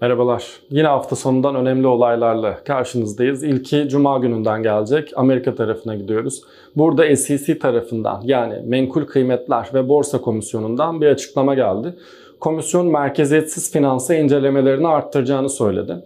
Merhabalar. 0.00 0.44
Yine 0.70 0.86
hafta 0.86 1.16
sonundan 1.16 1.54
önemli 1.54 1.86
olaylarla 1.86 2.64
karşınızdayız. 2.64 3.42
İlki 3.42 3.88
Cuma 3.88 4.18
gününden 4.18 4.62
gelecek. 4.62 5.12
Amerika 5.16 5.54
tarafına 5.54 5.94
gidiyoruz. 5.94 6.42
Burada 6.76 7.16
SEC 7.16 7.58
tarafından 7.58 8.20
yani 8.24 8.62
Menkul 8.66 9.04
Kıymetler 9.04 9.70
ve 9.74 9.88
Borsa 9.88 10.20
Komisyonu'ndan 10.20 11.00
bir 11.00 11.06
açıklama 11.06 11.54
geldi. 11.54 11.94
Komisyon 12.40 12.86
merkeziyetsiz 12.86 13.72
finansı 13.72 14.14
incelemelerini 14.14 14.88
arttıracağını 14.88 15.48
söyledi. 15.48 15.96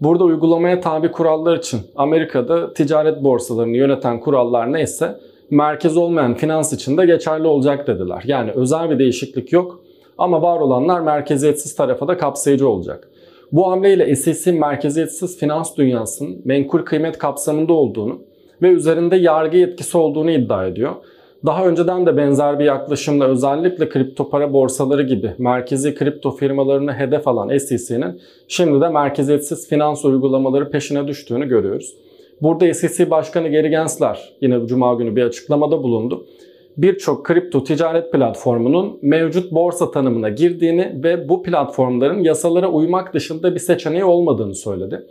Burada 0.00 0.24
uygulamaya 0.24 0.80
tabi 0.80 1.12
kurallar 1.12 1.56
için 1.56 1.80
Amerika'da 1.96 2.72
ticaret 2.72 3.24
borsalarını 3.24 3.76
yöneten 3.76 4.20
kurallar 4.20 4.72
neyse 4.72 5.20
merkez 5.50 5.96
olmayan 5.96 6.34
finans 6.34 6.72
için 6.72 6.96
de 6.96 7.06
geçerli 7.06 7.46
olacak 7.46 7.86
dediler. 7.86 8.22
Yani 8.26 8.50
özel 8.50 8.90
bir 8.90 8.98
değişiklik 8.98 9.52
yok 9.52 9.80
ama 10.18 10.42
var 10.42 10.60
olanlar 10.60 11.00
merkeziyetsiz 11.00 11.76
tarafa 11.76 12.08
da 12.08 12.16
kapsayıcı 12.16 12.68
olacak. 12.68 13.08
Bu 13.56 13.70
hamleyle 13.70 14.16
SEC 14.16 14.52
merkeziyetsiz 14.52 15.38
finans 15.38 15.76
dünyasının 15.76 16.42
menkul 16.44 16.82
kıymet 16.82 17.18
kapsamında 17.18 17.72
olduğunu 17.72 18.22
ve 18.62 18.68
üzerinde 18.68 19.16
yargı 19.16 19.56
yetkisi 19.56 19.98
olduğunu 19.98 20.30
iddia 20.30 20.66
ediyor. 20.66 20.92
Daha 21.46 21.66
önceden 21.66 22.06
de 22.06 22.16
benzer 22.16 22.58
bir 22.58 22.64
yaklaşımla 22.64 23.24
özellikle 23.26 23.88
kripto 23.88 24.30
para 24.30 24.52
borsaları 24.52 25.02
gibi 25.02 25.34
merkezi 25.38 25.94
kripto 25.94 26.30
firmalarını 26.30 26.92
hedef 26.92 27.28
alan 27.28 27.58
SEC'nin 27.58 28.20
şimdi 28.48 28.80
de 28.80 28.88
merkeziyetsiz 28.88 29.68
finans 29.68 30.04
uygulamaları 30.04 30.70
peşine 30.70 31.08
düştüğünü 31.08 31.48
görüyoruz. 31.48 31.94
Burada 32.42 32.74
SEC 32.74 33.10
Başkanı 33.10 33.48
Gary 33.48 33.68
Gensler 33.68 34.32
yine 34.40 34.66
Cuma 34.66 34.94
günü 34.94 35.16
bir 35.16 35.22
açıklamada 35.22 35.82
bulundu 35.82 36.26
birçok 36.76 37.26
kripto 37.26 37.64
ticaret 37.64 38.12
platformunun 38.12 38.98
mevcut 39.02 39.52
borsa 39.52 39.90
tanımına 39.90 40.28
girdiğini 40.28 41.00
ve 41.04 41.28
bu 41.28 41.42
platformların 41.42 42.22
yasalara 42.22 42.70
uymak 42.70 43.14
dışında 43.14 43.54
bir 43.54 43.60
seçeneği 43.60 44.04
olmadığını 44.04 44.54
söyledi. 44.54 45.06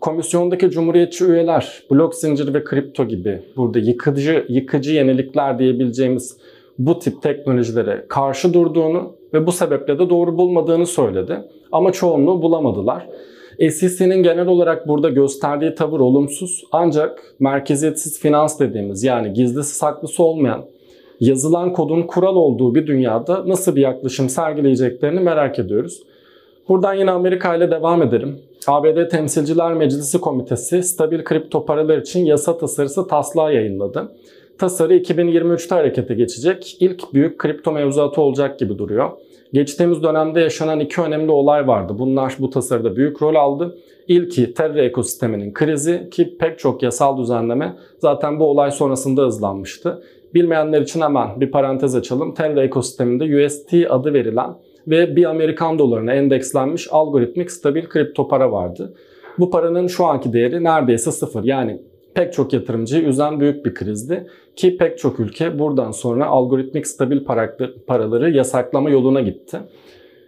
Komisyondaki 0.00 0.70
cumhuriyetçi 0.70 1.24
üyeler 1.24 1.82
blok 1.90 2.14
zincir 2.14 2.54
ve 2.54 2.64
kripto 2.64 3.04
gibi 3.04 3.42
burada 3.56 3.78
yıkıcı 3.78 4.46
yıkıcı 4.48 4.92
yenilikler 4.92 5.58
diyebileceğimiz 5.58 6.36
bu 6.78 6.98
tip 6.98 7.22
teknolojilere 7.22 8.06
karşı 8.08 8.54
durduğunu 8.54 9.12
ve 9.34 9.46
bu 9.46 9.52
sebeple 9.52 9.98
de 9.98 10.10
doğru 10.10 10.36
bulmadığını 10.38 10.86
söyledi. 10.86 11.38
Ama 11.72 11.92
çoğunluğu 11.92 12.42
bulamadılar. 12.42 13.06
SEC'nin 13.58 14.22
genel 14.22 14.46
olarak 14.46 14.88
burada 14.88 15.08
gösterdiği 15.08 15.74
tavır 15.74 16.00
olumsuz 16.00 16.64
ancak 16.72 17.34
merkeziyetsiz 17.38 18.20
finans 18.20 18.60
dediğimiz 18.60 19.04
yani 19.04 19.32
gizlisi 19.32 19.74
saklısı 19.74 20.22
olmayan 20.22 20.64
yazılan 21.20 21.72
kodun 21.72 22.02
kural 22.02 22.36
olduğu 22.36 22.74
bir 22.74 22.86
dünyada 22.86 23.48
nasıl 23.48 23.76
bir 23.76 23.80
yaklaşım 23.80 24.28
sergileyeceklerini 24.28 25.20
merak 25.20 25.58
ediyoruz. 25.58 26.02
Buradan 26.68 26.94
yine 26.94 27.10
Amerika 27.10 27.56
ile 27.56 27.70
devam 27.70 28.02
edelim. 28.02 28.38
ABD 28.66 29.08
Temsilciler 29.08 29.74
Meclisi 29.74 30.20
Komitesi 30.20 30.82
stabil 30.82 31.24
kripto 31.24 31.66
paralar 31.66 31.98
için 31.98 32.24
yasa 32.24 32.58
tasarısı 32.58 33.06
taslağı 33.06 33.54
yayınladı. 33.54 34.12
Tasarı 34.58 34.96
2023'te 34.96 35.74
harekete 35.74 36.14
geçecek. 36.14 36.76
İlk 36.80 37.14
büyük 37.14 37.38
kripto 37.38 37.72
mevzuatı 37.72 38.20
olacak 38.20 38.58
gibi 38.58 38.78
duruyor. 38.78 39.10
Geçtiğimiz 39.52 40.02
dönemde 40.02 40.40
yaşanan 40.40 40.80
iki 40.80 41.00
önemli 41.00 41.30
olay 41.30 41.66
vardı. 41.66 41.94
Bunlar 41.98 42.36
bu 42.38 42.50
tasarıda 42.50 42.96
büyük 42.96 43.22
rol 43.22 43.34
aldı. 43.34 43.78
İlki 44.08 44.54
Terra 44.54 44.82
ekosisteminin 44.82 45.52
krizi 45.52 46.08
ki 46.10 46.36
pek 46.38 46.58
çok 46.58 46.82
yasal 46.82 47.18
düzenleme 47.18 47.76
zaten 47.98 48.40
bu 48.40 48.44
olay 48.44 48.70
sonrasında 48.70 49.22
hızlanmıştı. 49.22 50.02
Bilmeyenler 50.34 50.80
için 50.80 51.00
hemen 51.00 51.40
bir 51.40 51.50
parantez 51.50 51.94
açalım. 51.94 52.34
Terra 52.34 52.62
ekosisteminde 52.62 53.46
UST 53.46 53.74
adı 53.88 54.14
verilen 54.14 54.50
ve 54.86 55.16
bir 55.16 55.24
Amerikan 55.24 55.78
dolarına 55.78 56.12
endekslenmiş 56.12 56.88
algoritmik 56.90 57.50
stabil 57.50 57.84
kripto 57.84 58.28
para 58.28 58.52
vardı. 58.52 58.94
Bu 59.38 59.50
paranın 59.50 59.86
şu 59.86 60.04
anki 60.04 60.32
değeri 60.32 60.64
neredeyse 60.64 61.10
sıfır. 61.10 61.44
Yani 61.44 61.82
pek 62.14 62.32
çok 62.32 62.52
yatırımcıyı 62.52 63.02
üzen 63.02 63.40
büyük 63.40 63.66
bir 63.66 63.74
krizdi. 63.74 64.26
Ki 64.56 64.76
pek 64.76 64.98
çok 64.98 65.20
ülke 65.20 65.58
buradan 65.58 65.90
sonra 65.90 66.26
algoritmik 66.26 66.86
stabil 66.86 67.24
paraları 67.86 68.30
yasaklama 68.30 68.90
yoluna 68.90 69.20
gitti. 69.20 69.58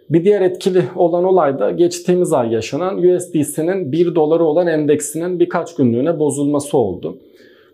Bir 0.09 0.23
diğer 0.23 0.41
etkili 0.41 0.83
olan 0.95 1.23
olay 1.23 1.59
da 1.59 1.71
geçtiğimiz 1.71 2.33
ay 2.33 2.53
yaşanan 2.53 2.97
USDC'nin 2.97 3.91
1 3.91 4.15
doları 4.15 4.43
olan 4.43 4.67
endeksinin 4.67 5.39
birkaç 5.39 5.75
günlüğüne 5.75 6.19
bozulması 6.19 6.77
oldu. 6.77 7.17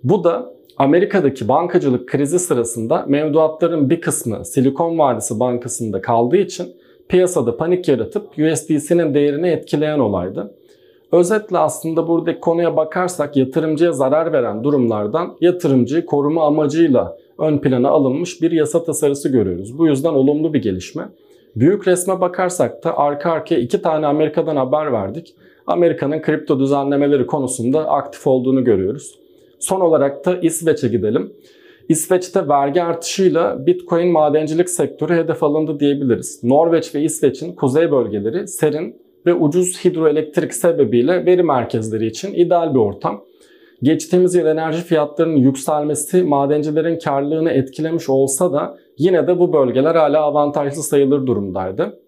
Bu 0.04 0.24
da 0.24 0.54
Amerika'daki 0.78 1.48
bankacılık 1.48 2.10
krizi 2.10 2.40
sırasında 2.40 3.06
mevduatların 3.08 3.90
bir 3.90 4.02
kısmı 4.02 4.46
Silikon 4.46 5.00
Vadisi 5.00 5.40
Bankası'nda 5.40 6.02
kaldığı 6.02 6.38
için 6.38 6.68
piyasada 7.10 7.58
panik 7.58 7.88
yaratıp 7.88 8.28
USDC'nin 8.38 9.14
değerini 9.14 9.48
etkileyen 9.48 10.00
olaydı. 10.00 10.54
Özetle 11.12 11.58
aslında 11.58 12.08
buradaki 12.08 12.40
konuya 12.40 12.78
bakarsak 12.78 13.38
yatırımcıya 13.38 13.92
zarar 13.92 14.34
veren 14.34 14.64
durumlardan 14.64 15.36
yatırımcıyı 15.42 16.06
koruma 16.06 16.48
amacıyla 16.48 17.18
ön 17.40 17.58
plana 17.58 17.90
alınmış 17.90 18.42
bir 18.42 18.52
yasa 18.52 18.84
tasarısı 18.84 19.30
görüyoruz. 19.30 19.78
Bu 19.78 19.88
yüzden 19.88 20.14
olumlu 20.14 20.54
bir 20.54 20.62
gelişme. 20.62 21.04
Büyük 21.56 21.88
resme 21.88 22.22
bakarsak 22.22 22.84
da 22.84 22.98
arka 22.98 23.32
arkaya 23.32 23.60
iki 23.60 23.82
tane 23.82 24.06
Amerika'dan 24.08 24.56
haber 24.56 24.94
verdik. 24.94 25.36
Amerika'nın 25.68 26.22
kripto 26.22 26.60
düzenlemeleri 26.60 27.28
konusunda 27.28 27.90
aktif 27.90 28.28
olduğunu 28.28 28.64
görüyoruz. 28.64 29.23
Son 29.64 29.82
olarak 29.82 30.26
da 30.26 30.38
İsveç'e 30.38 30.88
gidelim. 30.88 31.34
İsveç'te 31.90 32.48
vergi 32.48 32.84
artışıyla 32.84 33.66
Bitcoin 33.66 34.12
madencilik 34.12 34.70
sektörü 34.70 35.14
hedef 35.14 35.44
alındı 35.44 35.80
diyebiliriz. 35.80 36.44
Norveç 36.44 36.96
ve 36.96 37.02
İsveç'in 37.02 37.56
kuzey 37.56 37.92
bölgeleri 37.92 38.48
serin 38.48 38.96
ve 39.26 39.34
ucuz 39.34 39.86
hidroelektrik 39.86 40.54
sebebiyle 40.54 41.26
veri 41.26 41.44
merkezleri 41.44 42.06
için 42.06 42.34
ideal 42.34 42.74
bir 42.74 42.80
ortam. 42.80 43.24
Geçtiğimiz 43.82 44.36
yıl 44.36 44.46
enerji 44.46 44.82
fiyatlarının 44.82 45.38
yükselmesi 45.38 46.24
madencilerin 46.24 47.00
karlılığını 47.00 47.52
etkilemiş 47.52 48.10
olsa 48.10 48.54
da 48.54 48.78
yine 48.98 49.28
de 49.28 49.40
bu 49.40 49.54
bölgeler 49.54 49.96
hala 49.96 50.22
avantajlı 50.22 50.84
sayılır 50.84 51.28
durumdaydı. 51.28 52.00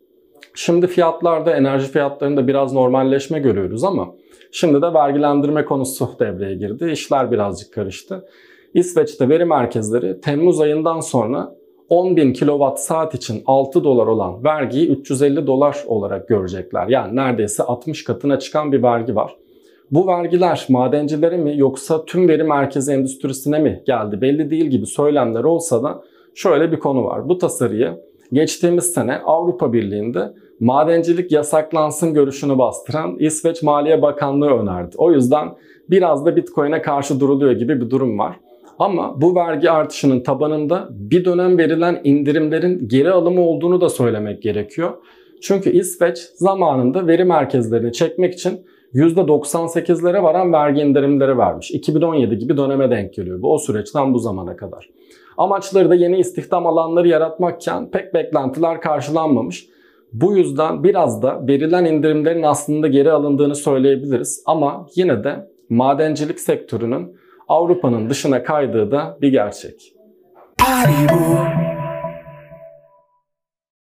Şimdi 0.54 0.88
fiyatlarda 0.88 1.56
enerji 1.56 1.88
fiyatlarında 1.88 2.48
biraz 2.48 2.74
normalleşme 2.74 3.40
görüyoruz 3.40 3.84
ama 3.84 4.16
şimdi 4.52 4.82
de 4.82 4.94
vergilendirme 4.94 5.66
konusu 5.66 6.10
devreye 6.20 6.56
girdi. 6.56 6.90
İşler 6.92 7.32
birazcık 7.32 7.74
karıştı. 7.74 8.26
İsveç'te 8.74 9.30
veri 9.30 9.46
merkezleri 9.46 10.22
Temmuz 10.22 10.62
ayından 10.62 11.00
sonra 11.00 11.56
10.000 11.90 12.34
kWh 12.34 12.78
saat 12.78 13.16
için 13.16 13.44
6 13.46 13.84
dolar 13.84 14.08
olan 14.08 14.44
vergiyi 14.44 14.90
350 14.90 15.48
dolar 15.48 15.84
olarak 15.88 16.28
görecekler. 16.28 16.88
Yani 16.88 17.16
neredeyse 17.16 17.64
60 17.64 18.04
katına 18.04 18.40
çıkan 18.40 18.72
bir 18.72 18.84
vergi 18.84 19.16
var. 19.16 19.36
Bu 19.92 20.08
vergiler 20.08 20.66
madencilere 20.70 21.38
mi 21.38 21.58
yoksa 21.58 22.06
tüm 22.06 22.28
veri 22.28 22.44
merkezi 22.44 22.92
endüstrisine 22.92 23.60
mi 23.60 23.84
geldi 23.86 24.22
belli 24.22 24.50
değil 24.50 24.66
gibi 24.66 24.86
söylemler 24.86 25.44
olsa 25.44 25.84
da 25.84 26.04
şöyle 26.36 26.72
bir 26.72 26.80
konu 26.80 27.04
var. 27.04 27.30
Bu 27.30 27.38
tasarıyı 27.38 27.98
geçtiğimiz 28.34 28.94
sene 28.94 29.18
Avrupa 29.18 29.74
Birliği'nde 29.74 30.34
madencilik 30.60 31.32
yasaklansın 31.32 32.14
görüşünü 32.14 32.58
bastıran 32.58 33.16
İsveç 33.20 33.64
Maliye 33.64 34.02
Bakanlığı 34.02 34.50
önerdi. 34.50 34.96
O 34.98 35.12
yüzden 35.12 35.50
biraz 35.90 36.26
da 36.26 36.36
Bitcoin'e 36.36 36.82
karşı 36.82 37.20
duruluyor 37.20 37.52
gibi 37.52 37.82
bir 37.82 37.90
durum 37.90 38.20
var. 38.20 38.36
Ama 38.80 39.22
bu 39.22 39.36
vergi 39.36 39.72
artışının 39.72 40.20
tabanında 40.20 40.88
bir 40.92 41.26
dönem 41.26 41.58
verilen 41.58 42.02
indirimlerin 42.04 42.88
geri 42.88 43.12
alımı 43.12 43.42
olduğunu 43.42 43.82
da 43.82 43.90
söylemek 43.90 44.42
gerekiyor. 44.42 44.94
Çünkü 45.42 45.70
İsveç 45.70 46.18
zamanında 46.18 47.08
veri 47.08 47.24
merkezlerini 47.24 47.94
çekmek 47.94 48.34
için 48.34 48.66
%98'lere 48.96 50.24
varan 50.24 50.54
vergi 50.54 50.82
indirimleri 50.82 51.38
vermiş. 51.38 51.72
2017 51.72 52.38
gibi 52.38 52.58
döneme 52.58 52.92
denk 52.92 53.14
geliyor 53.14 53.42
bu 53.42 53.54
o 53.54 53.58
süreçten 53.58 54.14
bu 54.14 54.20
zamana 54.20 54.56
kadar. 54.56 54.90
Amaçları 55.38 55.90
da 55.90 55.96
yeni 55.96 56.20
istihdam 56.20 56.68
alanları 56.68 57.08
yaratmakken 57.08 57.92
pek 57.92 58.14
beklentiler 58.14 58.82
karşılanmamış. 58.82 59.68
Bu 60.14 60.38
yüzden 60.38 60.84
biraz 60.84 61.24
da 61.24 61.48
verilen 61.48 61.86
indirimlerin 61.86 62.44
aslında 62.44 62.88
geri 62.88 63.12
alındığını 63.12 63.56
söyleyebiliriz. 63.56 64.44
Ama 64.46 64.88
yine 64.96 65.24
de 65.24 65.50
madencilik 65.70 66.40
sektörünün 66.40 67.18
Avrupa'nın 67.48 68.10
dışına 68.10 68.44
kaydığı 68.44 68.92
da 68.92 69.18
bir 69.22 69.32
gerçek. 69.32 69.94
Party 70.58 71.16